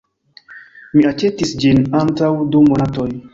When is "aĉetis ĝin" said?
1.09-1.83